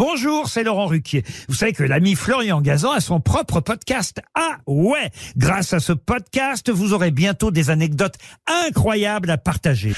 Bonjour, 0.00 0.48
c'est 0.48 0.64
Laurent 0.64 0.86
Ruquier. 0.86 1.24
Vous 1.46 1.54
savez 1.54 1.74
que 1.74 1.82
l'ami 1.82 2.14
Florian 2.14 2.62
Gazan 2.62 2.92
a 2.92 3.00
son 3.00 3.20
propre 3.20 3.60
podcast. 3.60 4.22
Ah 4.34 4.56
ouais 4.66 5.10
Grâce 5.36 5.74
à 5.74 5.78
ce 5.78 5.92
podcast, 5.92 6.70
vous 6.70 6.94
aurez 6.94 7.10
bientôt 7.10 7.50
des 7.50 7.68
anecdotes 7.68 8.14
incroyables 8.46 9.28
à 9.28 9.36
partager. 9.36 9.92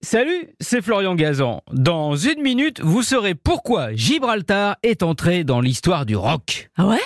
Salut, 0.00 0.46
c'est 0.60 0.80
Florian 0.80 1.16
Gazan. 1.16 1.60
Dans 1.72 2.14
une 2.14 2.40
minute, 2.40 2.80
vous 2.80 3.02
saurez 3.02 3.34
pourquoi 3.34 3.92
Gibraltar 3.94 4.76
est 4.84 5.02
entré 5.02 5.42
dans 5.42 5.60
l'histoire 5.60 6.06
du 6.06 6.14
rock. 6.14 6.70
Ah 6.76 6.86
ouais? 6.86 7.00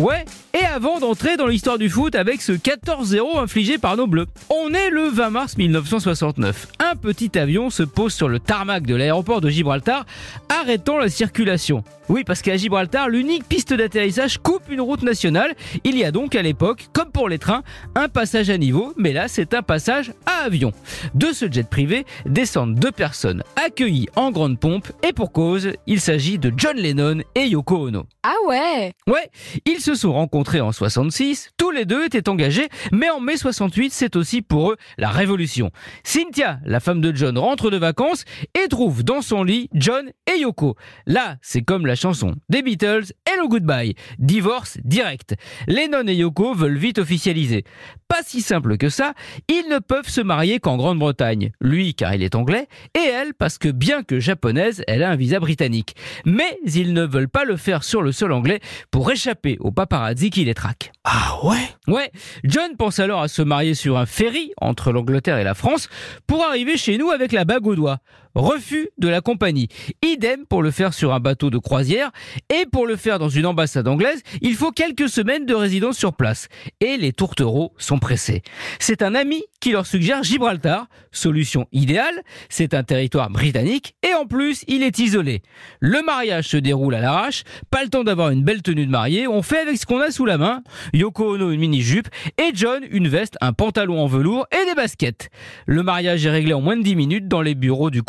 Ouais, 0.00 0.24
et 0.54 0.64
avant 0.64 0.98
d'entrer 0.98 1.36
dans 1.36 1.46
l'histoire 1.46 1.76
du 1.76 1.90
foot 1.90 2.14
avec 2.14 2.40
ce 2.40 2.52
14-0 2.52 3.38
infligé 3.38 3.76
par 3.76 3.98
nos 3.98 4.06
Bleus. 4.06 4.24
On 4.48 4.72
est 4.72 4.88
le 4.88 5.10
20 5.10 5.28
mars 5.28 5.58
1969. 5.58 6.68
Un 6.78 6.96
petit 6.96 7.38
avion 7.38 7.68
se 7.68 7.82
pose 7.82 8.14
sur 8.14 8.26
le 8.30 8.38
tarmac 8.38 8.86
de 8.86 8.94
l'aéroport 8.94 9.42
de 9.42 9.50
Gibraltar, 9.50 10.06
arrêtant 10.48 10.96
la 10.96 11.10
circulation. 11.10 11.84
Oui, 12.08 12.24
parce 12.24 12.42
qu'à 12.42 12.56
Gibraltar, 12.56 13.08
l'unique 13.08 13.46
piste 13.46 13.72
d'atterrissage 13.72 14.38
coupe 14.38 14.62
une 14.68 14.80
route 14.80 15.02
nationale. 15.02 15.54
Il 15.84 15.96
y 15.96 16.02
a 16.02 16.10
donc 16.10 16.34
à 16.34 16.42
l'époque, 16.42 16.88
comme 16.92 17.12
pour 17.12 17.28
les 17.28 17.38
trains, 17.38 17.62
un 17.94 18.08
passage 18.08 18.50
à 18.50 18.58
niveau, 18.58 18.94
mais 18.96 19.12
là 19.12 19.28
c'est 19.28 19.54
un 19.54 19.62
passage 19.62 20.12
à 20.26 20.46
avion. 20.46 20.72
De 21.14 21.26
ce 21.26 21.50
jet 21.52 21.68
privé 21.68 22.06
descendent 22.26 22.74
deux 22.74 22.90
personnes 22.90 23.44
accueillies 23.54 24.08
en 24.16 24.32
grande 24.32 24.58
pompe, 24.58 24.88
et 25.06 25.12
pour 25.12 25.30
cause, 25.30 25.72
il 25.86 26.00
s'agit 26.00 26.38
de 26.38 26.52
John 26.56 26.76
Lennon 26.76 27.20
et 27.36 27.46
Yoko 27.46 27.86
Ono. 27.86 28.06
Ah 28.24 28.34
ouais? 28.48 28.92
Ouais, 29.06 29.30
ils 29.64 29.80
se 29.80 29.89
sont 29.94 30.12
rencontrés 30.12 30.60
en 30.60 30.72
66, 30.72 31.50
tous 31.56 31.70
les 31.70 31.84
deux 31.84 32.04
étaient 32.04 32.28
engagés, 32.28 32.68
mais 32.92 33.10
en 33.10 33.20
mai 33.20 33.36
68, 33.36 33.92
c'est 33.92 34.16
aussi 34.16 34.42
pour 34.42 34.72
eux 34.72 34.76
la 34.98 35.10
révolution. 35.10 35.70
Cynthia, 36.04 36.60
la 36.64 36.80
femme 36.80 37.00
de 37.00 37.14
John, 37.14 37.38
rentre 37.38 37.70
de 37.70 37.76
vacances 37.76 38.24
et 38.54 38.68
trouve 38.68 39.04
dans 39.04 39.22
son 39.22 39.42
lit 39.42 39.68
John 39.74 40.10
et 40.32 40.40
Yoko. 40.40 40.76
Là, 41.06 41.36
c'est 41.42 41.62
comme 41.62 41.86
la 41.86 41.94
chanson 41.94 42.34
des 42.48 42.62
Beatles, 42.62 43.12
Hello 43.26 43.48
Goodbye, 43.48 43.94
divorce 44.18 44.78
direct. 44.84 45.34
Lennon 45.66 46.06
et 46.06 46.14
Yoko 46.14 46.54
veulent 46.54 46.78
vite 46.78 46.98
officialiser. 46.98 47.64
Pas 48.08 48.22
si 48.24 48.42
simple 48.42 48.76
que 48.76 48.88
ça, 48.88 49.14
ils 49.48 49.68
ne 49.70 49.78
peuvent 49.78 50.08
se 50.08 50.20
marier 50.20 50.58
qu'en 50.58 50.76
Grande-Bretagne. 50.76 51.52
Lui 51.60 51.94
car 51.94 52.14
il 52.14 52.22
est 52.22 52.34
anglais, 52.34 52.66
et 52.94 53.06
elle 53.06 53.34
parce 53.34 53.58
que 53.58 53.68
bien 53.68 54.02
que 54.02 54.18
japonaise, 54.18 54.82
elle 54.88 55.02
a 55.02 55.10
un 55.10 55.16
visa 55.16 55.38
britannique. 55.38 55.94
Mais 56.24 56.58
ils 56.64 56.92
ne 56.92 57.04
veulent 57.04 57.28
pas 57.28 57.44
le 57.44 57.56
faire 57.56 57.84
sur 57.84 58.02
le 58.02 58.12
sol 58.12 58.32
anglais 58.32 58.60
pour 58.90 59.10
échapper 59.10 59.56
au 59.60 59.69
paparazzi 59.72 60.30
qui 60.30 60.44
les 60.44 60.54
traque. 60.54 60.92
Ah 61.04 61.38
ouais? 61.42 61.68
Ouais, 61.86 62.10
John 62.44 62.76
pense 62.76 62.98
alors 62.98 63.22
à 63.22 63.28
se 63.28 63.42
marier 63.42 63.74
sur 63.74 63.98
un 63.98 64.06
ferry 64.06 64.52
entre 64.60 64.92
l'Angleterre 64.92 65.38
et 65.38 65.44
la 65.44 65.54
France 65.54 65.88
pour 66.26 66.44
arriver 66.44 66.76
chez 66.76 66.98
nous 66.98 67.10
avec 67.10 67.32
la 67.32 67.44
bague 67.44 67.66
au 67.66 67.74
doigt. 67.74 67.98
Refus 68.34 68.88
de 68.98 69.08
la 69.08 69.20
compagnie. 69.20 69.68
Idem 70.02 70.46
pour 70.46 70.62
le 70.62 70.70
faire 70.70 70.94
sur 70.94 71.12
un 71.12 71.20
bateau 71.20 71.50
de 71.50 71.58
croisière 71.58 72.12
et 72.48 72.64
pour 72.70 72.86
le 72.86 72.96
faire 72.96 73.18
dans 73.18 73.28
une 73.28 73.46
ambassade 73.46 73.88
anglaise, 73.88 74.22
il 74.40 74.54
faut 74.54 74.70
quelques 74.70 75.08
semaines 75.08 75.46
de 75.46 75.54
résidence 75.54 75.98
sur 75.98 76.14
place. 76.14 76.48
Et 76.80 76.96
les 76.96 77.12
tourtereaux 77.12 77.72
sont 77.76 77.98
pressés. 77.98 78.42
C'est 78.78 79.02
un 79.02 79.16
ami 79.16 79.42
qui 79.60 79.72
leur 79.72 79.84
suggère 79.84 80.22
Gibraltar, 80.22 80.86
solution 81.10 81.66
idéale, 81.72 82.22
c'est 82.48 82.72
un 82.72 82.82
territoire 82.82 83.30
britannique 83.30 83.94
et 84.08 84.14
en 84.14 84.26
plus 84.26 84.64
il 84.68 84.82
est 84.82 84.98
isolé. 84.98 85.42
Le 85.80 86.02
mariage 86.02 86.48
se 86.48 86.56
déroule 86.56 86.94
à 86.94 87.00
l'arrache, 87.00 87.42
pas 87.70 87.82
le 87.82 87.90
temps 87.90 88.04
d'avoir 88.04 88.30
une 88.30 88.42
belle 88.42 88.62
tenue 88.62 88.86
de 88.86 88.90
mariée, 88.90 89.26
on 89.26 89.42
fait 89.42 89.58
avec 89.58 89.76
ce 89.76 89.86
qu'on 89.86 90.00
a 90.00 90.10
sous 90.10 90.24
la 90.24 90.38
main, 90.38 90.62
Yoko 90.94 91.34
Ono 91.34 91.50
une 91.50 91.60
mini-jupe 91.60 92.08
et 92.38 92.52
John 92.54 92.82
une 92.90 93.08
veste, 93.08 93.36
un 93.40 93.52
pantalon 93.52 94.00
en 94.00 94.06
velours 94.06 94.46
et 94.52 94.64
des 94.66 94.74
baskets. 94.74 95.30
Le 95.66 95.82
mariage 95.82 96.24
est 96.24 96.30
réglé 96.30 96.54
en 96.54 96.60
moins 96.60 96.76
de 96.76 96.82
10 96.82 96.96
minutes 96.96 97.28
dans 97.28 97.42
les 97.42 97.54
bureaux 97.54 97.90
du 97.90 98.02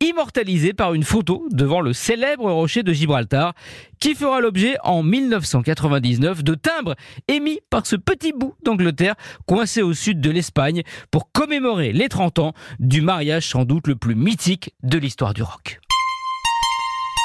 immortalisé 0.00 0.72
par 0.72 0.94
une 0.94 1.02
photo 1.02 1.46
devant 1.50 1.80
le 1.80 1.92
célèbre 1.92 2.50
rocher 2.50 2.82
de 2.82 2.92
Gibraltar, 2.92 3.54
qui 4.00 4.14
fera 4.14 4.40
l'objet 4.40 4.76
en 4.84 5.02
1999 5.02 6.44
de 6.44 6.54
timbres 6.54 6.94
émis 7.28 7.60
par 7.70 7.86
ce 7.86 7.96
petit 7.96 8.32
bout 8.32 8.54
d'Angleterre 8.64 9.14
coincé 9.46 9.82
au 9.82 9.94
sud 9.94 10.20
de 10.20 10.30
l'Espagne 10.30 10.82
pour 11.10 11.32
commémorer 11.32 11.92
les 11.92 12.08
30 12.08 12.38
ans 12.38 12.52
du 12.78 13.00
mariage 13.00 13.48
sans 13.48 13.64
doute 13.64 13.86
le 13.86 13.96
plus 13.96 14.14
mythique 14.14 14.74
de 14.82 14.98
l'histoire 14.98 15.34
du 15.34 15.42
rock. 15.42 15.80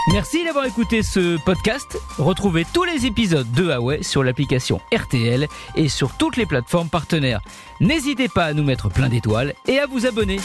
Merci 0.07 0.43
d'avoir 0.43 0.65
écouté 0.65 1.03
ce 1.03 1.37
podcast. 1.45 1.97
Retrouvez 2.17 2.65
tous 2.73 2.83
les 2.83 3.05
épisodes 3.05 3.45
de 3.51 3.63
Huawei 3.63 4.01
sur 4.01 4.23
l'application 4.23 4.81
RTL 4.91 5.45
et 5.75 5.89
sur 5.89 6.17
toutes 6.17 6.37
les 6.37 6.47
plateformes 6.47 6.89
partenaires. 6.89 7.41
N'hésitez 7.79 8.27
pas 8.27 8.45
à 8.45 8.53
nous 8.53 8.63
mettre 8.63 8.89
plein 8.89 9.09
d'étoiles 9.09 9.53
et 9.67 9.77
à 9.77 9.85
vous 9.85 10.07
abonner. 10.07 10.39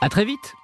À 0.00 0.08
très 0.08 0.24
vite 0.24 0.56